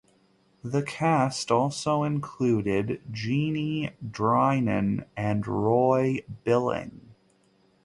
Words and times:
The 0.63 0.81
cast 0.81 1.51
also 1.51 2.01
included 2.01 3.03
Jeanie 3.11 3.91
Drynan 4.03 5.05
and 5.15 5.45
Roy 5.45 6.23
Billing. 6.43 7.11